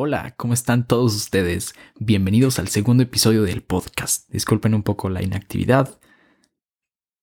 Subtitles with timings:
[0.00, 1.74] Hola, ¿cómo están todos ustedes?
[1.98, 4.30] Bienvenidos al segundo episodio del podcast.
[4.30, 5.98] Disculpen un poco la inactividad,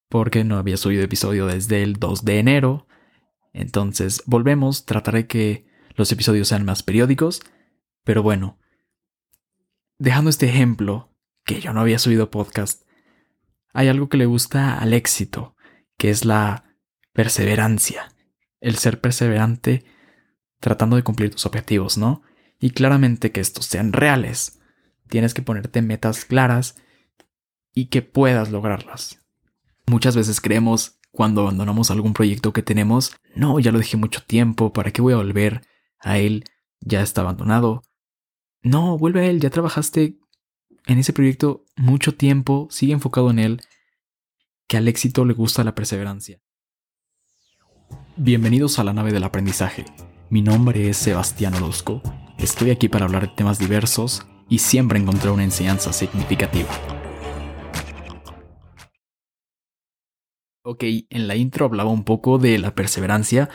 [0.10, 2.86] porque no había subido episodio desde el 2 de enero.
[3.54, 5.66] Entonces, volvemos, trataré que
[5.96, 7.40] los episodios sean más periódicos,
[8.04, 8.60] pero bueno,
[9.98, 11.16] dejando este ejemplo,
[11.46, 12.84] que yo no había subido podcast,
[13.72, 15.56] hay algo que le gusta al éxito,
[15.98, 16.76] que es la
[17.14, 18.12] perseverancia,
[18.60, 19.86] el ser perseverante
[20.60, 22.22] tratando de cumplir tus objetivos, ¿no?
[22.60, 24.60] Y claramente que estos sean reales.
[25.08, 26.76] Tienes que ponerte metas claras
[27.74, 29.20] y que puedas lograrlas.
[29.88, 34.74] Muchas veces creemos cuando abandonamos algún proyecto que tenemos, no, ya lo dejé mucho tiempo,
[34.74, 35.62] ¿para qué voy a volver
[36.00, 36.44] a él?
[36.82, 37.84] Ya está abandonado.
[38.62, 40.20] No, vuelve a él, ya trabajaste
[40.88, 43.62] en ese proyecto mucho tiempo, sigue enfocado en él,
[44.68, 46.42] que al éxito le gusta la perseverancia.
[48.18, 49.86] Bienvenidos a la nave del aprendizaje.
[50.30, 52.02] Mi nombre es Sebastián Orozco.
[52.40, 56.70] Estoy aquí para hablar de temas diversos y siempre encontrar una enseñanza significativa.
[60.64, 63.50] Ok, en la intro hablaba un poco de la perseverancia,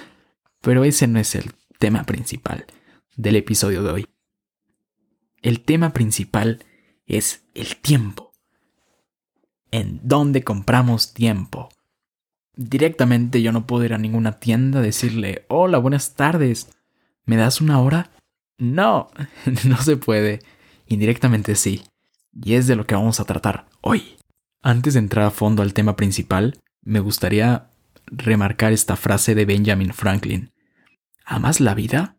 [0.61, 1.50] pero ese no es el
[1.81, 2.67] tema principal
[3.16, 4.06] del episodio de hoy.
[5.42, 6.64] El tema principal
[7.06, 8.33] es el tiempo.
[9.72, 11.69] ¿En dónde compramos tiempo?
[12.62, 16.69] Directamente yo no puedo ir a ninguna tienda a decirle, hola, buenas tardes,
[17.25, 18.11] ¿me das una hora?
[18.58, 19.08] No,
[19.66, 20.41] no se puede.
[20.86, 21.84] Indirectamente sí.
[22.34, 24.19] Y es de lo que vamos a tratar hoy.
[24.61, 27.70] Antes de entrar a fondo al tema principal, me gustaría
[28.05, 30.53] remarcar esta frase de Benjamin Franklin.
[31.25, 32.19] ¿Amas la vida?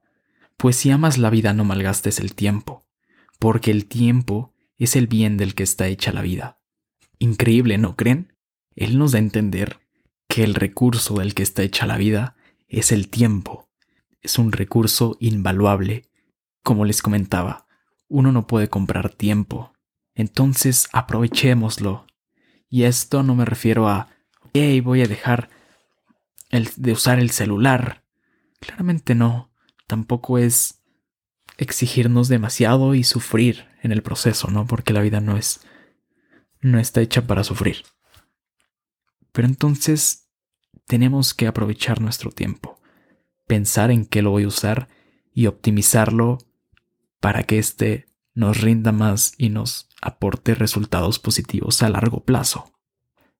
[0.58, 2.84] Pues si amas la vida no malgastes el tiempo,
[3.38, 6.58] porque el tiempo es el bien del que está hecha la vida.
[7.20, 8.34] Increíble, ¿no creen?
[8.76, 9.82] Él nos da a entender
[10.32, 12.38] que el recurso del que está hecha la vida
[12.70, 13.70] es el tiempo.
[14.22, 16.10] Es un recurso invaluable
[16.64, 17.68] como les comentaba,
[18.08, 19.74] uno no puede comprar tiempo.
[20.16, 22.08] Entonces aprovechémoslo.
[22.70, 24.08] Y esto no me refiero a,
[24.54, 25.50] hey, voy a dejar
[26.50, 28.06] el, de usar el celular.
[28.62, 29.52] Claramente no.
[29.86, 30.82] Tampoco es
[31.58, 34.66] exigirnos demasiado y sufrir en el proceso, ¿no?
[34.66, 35.60] Porque la vida no es
[36.62, 37.84] no está hecha para sufrir.
[39.34, 40.21] Pero entonces
[40.92, 42.78] tenemos que aprovechar nuestro tiempo,
[43.48, 44.90] pensar en qué lo voy a usar
[45.34, 46.40] y optimizarlo
[47.22, 52.74] para que éste nos rinda más y nos aporte resultados positivos a largo plazo.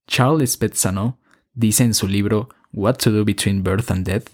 [0.08, 1.20] Charles Pezzano
[1.52, 4.30] dice en su libro What to Do Between Birth and Death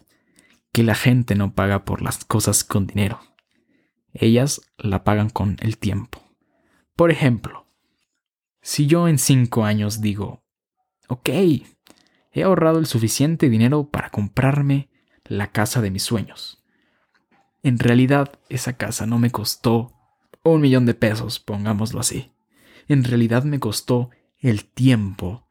[0.72, 3.20] que la gente no paga por las cosas con dinero.
[4.14, 6.22] Ellas la pagan con el tiempo.
[6.96, 7.66] Por ejemplo,
[8.62, 10.44] si yo en cinco años digo,
[11.08, 11.30] ok,
[12.32, 14.90] he ahorrado el suficiente dinero para comprarme
[15.26, 16.58] la casa de mis sueños,
[17.68, 19.94] en realidad, esa casa no me costó
[20.44, 22.32] un millón de pesos, pongámoslo así.
[22.88, 25.48] En realidad me costó el tiempo.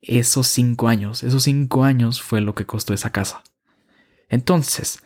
[0.00, 3.42] Esos cinco años, esos cinco años fue lo que costó esa casa.
[4.30, 5.02] Entonces,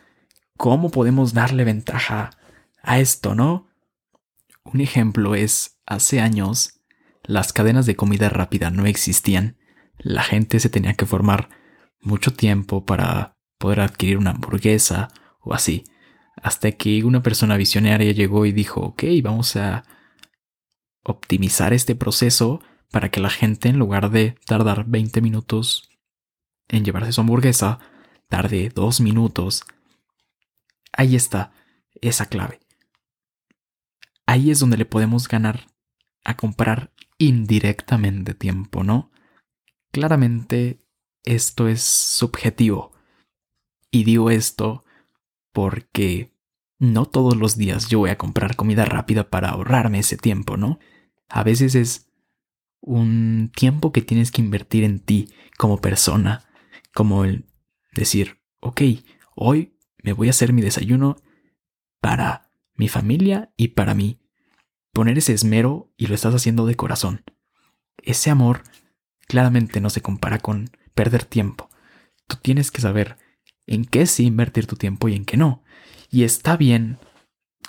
[0.55, 2.29] ¿cómo podemos darle ventaja
[2.81, 3.67] a esto, no?
[4.63, 6.79] Un ejemplo es, hace años,
[7.23, 9.57] las cadenas de comida rápida no existían.
[9.97, 11.49] La gente se tenía que formar
[12.01, 15.09] mucho tiempo para poder adquirir una hamburguesa
[15.39, 15.83] o así
[16.43, 19.85] hasta que una persona visionaria llegó y dijo, ok, vamos a
[21.03, 22.61] optimizar este proceso
[22.91, 25.89] para que la gente en lugar de tardar 20 minutos
[26.67, 27.79] en llevarse su hamburguesa,
[28.27, 29.63] tarde 2 minutos.
[30.91, 31.53] Ahí está
[32.01, 32.59] esa clave.
[34.25, 35.67] Ahí es donde le podemos ganar
[36.25, 39.11] a comprar indirectamente tiempo, ¿no?
[39.93, 40.83] Claramente
[41.23, 42.93] esto es subjetivo.
[43.91, 44.83] Y digo esto
[45.51, 46.33] porque
[46.79, 50.79] no todos los días yo voy a comprar comida rápida para ahorrarme ese tiempo, ¿no?
[51.29, 52.11] A veces es
[52.81, 56.43] un tiempo que tienes que invertir en ti como persona,
[56.95, 57.45] como el
[57.93, 58.81] decir, ok,
[59.35, 61.17] hoy me voy a hacer mi desayuno
[62.01, 64.19] para mi familia y para mí.
[64.91, 67.23] Poner ese esmero y lo estás haciendo de corazón.
[68.01, 68.63] Ese amor
[69.27, 71.69] claramente no se compara con perder tiempo.
[72.27, 73.17] Tú tienes que saber
[73.67, 75.63] en qué sí invertir tu tiempo y en qué no.
[76.09, 76.99] Y está bien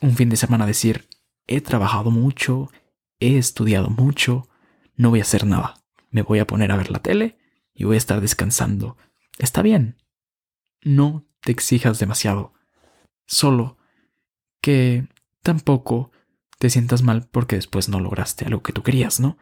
[0.00, 1.08] un fin de semana decir,
[1.46, 2.70] he trabajado mucho,
[3.20, 4.48] he estudiado mucho,
[4.96, 5.74] no voy a hacer nada.
[6.10, 7.38] Me voy a poner a ver la tele
[7.72, 8.96] y voy a estar descansando.
[9.38, 9.96] Está bien.
[10.82, 12.52] No te exijas demasiado.
[13.26, 13.78] Solo
[14.60, 15.08] que
[15.42, 16.12] tampoco
[16.58, 19.38] te sientas mal porque después no lograste algo que tú querías, ¿no?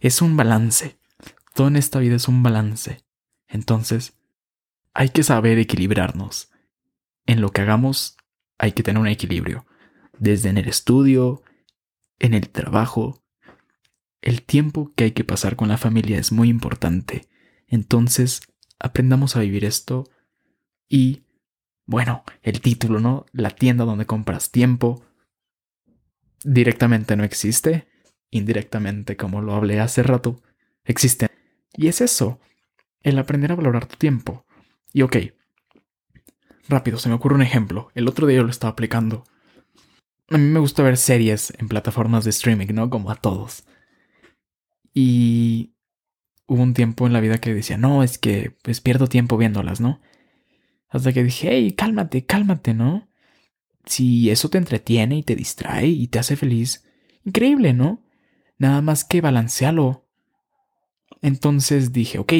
[0.00, 0.98] Es un balance.
[1.54, 3.06] Todo en esta vida es un balance.
[3.46, 4.18] Entonces,
[4.92, 6.50] hay que saber equilibrarnos.
[7.26, 8.16] En lo que hagamos
[8.58, 9.64] hay que tener un equilibrio.
[10.18, 11.42] desde en el estudio,
[12.20, 13.24] en el trabajo.
[14.20, 17.28] El tiempo que hay que pasar con la familia es muy importante.
[17.66, 18.42] Entonces,
[18.78, 20.04] aprendamos a vivir esto
[20.88, 21.24] y,
[21.84, 23.26] bueno, el título, ¿no?
[23.32, 25.04] La tienda donde compras tiempo
[26.44, 27.88] directamente no existe,
[28.30, 30.40] indirectamente, como lo hablé hace rato,
[30.84, 31.33] existe.
[31.76, 32.40] Y es eso,
[33.02, 34.46] el aprender a valorar tu tiempo.
[34.92, 35.16] Y ok,
[36.68, 37.90] rápido, se me ocurre un ejemplo.
[37.94, 39.24] El otro día yo lo estaba aplicando.
[40.30, 42.88] A mí me gusta ver series en plataformas de streaming, ¿no?
[42.90, 43.64] Como a todos.
[44.94, 45.74] Y
[46.46, 49.80] hubo un tiempo en la vida que decía, no, es que pues pierdo tiempo viéndolas,
[49.80, 50.00] ¿no?
[50.88, 53.08] Hasta que dije, hey, cálmate, cálmate, ¿no?
[53.84, 56.84] Si eso te entretiene y te distrae y te hace feliz,
[57.24, 58.02] increíble, ¿no?
[58.58, 60.03] Nada más que balancealo.
[61.24, 62.34] Entonces dije, ok,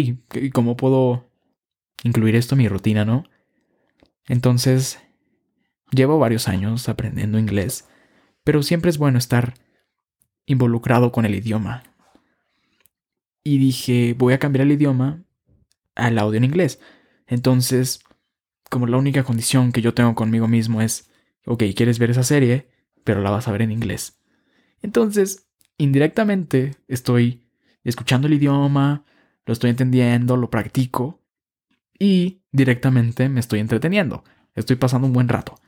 [0.53, 1.31] ¿cómo puedo
[2.03, 3.25] incluir esto en mi rutina, no?
[4.29, 5.01] Entonces,
[5.91, 7.89] llevo varios años aprendiendo inglés,
[8.45, 9.55] pero siempre es bueno estar
[10.45, 11.83] involucrado con el idioma.
[13.43, 15.25] Y dije, voy a cambiar el idioma
[15.95, 16.79] al audio en inglés.
[17.27, 18.01] Entonces,
[18.69, 21.09] como la única condición que yo tengo conmigo mismo es,
[21.47, 22.69] ok, quieres ver esa serie,
[23.03, 24.19] pero la vas a ver en inglés.
[24.83, 25.47] Entonces,
[25.79, 27.44] indirectamente estoy
[27.89, 29.05] escuchando el idioma,
[29.47, 31.23] lo estoy entendiendo, lo practico
[31.99, 34.25] y directamente me estoy entreteniendo.
[34.55, 35.61] Estoy pasando un buen rato.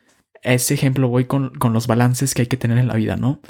[0.43, 3.41] Ese ejemplo voy con, con los balances que hay que tener en la vida, ¿no?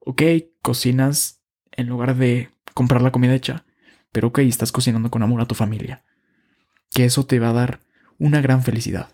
[0.00, 0.22] Ok,
[0.62, 1.42] cocinas
[1.72, 3.64] en lugar de comprar la comida hecha,
[4.12, 6.04] pero ok, estás cocinando con amor a tu familia.
[6.90, 7.80] Que eso te va a dar
[8.18, 9.08] una gran felicidad.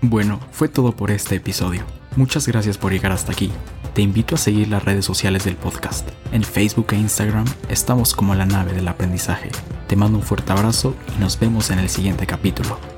[0.00, 1.97] Bueno, fue todo por este episodio.
[2.16, 3.50] Muchas gracias por llegar hasta aquí.
[3.94, 6.08] Te invito a seguir las redes sociales del podcast.
[6.32, 9.50] En Facebook e Instagram estamos como la nave del aprendizaje.
[9.86, 12.97] Te mando un fuerte abrazo y nos vemos en el siguiente capítulo.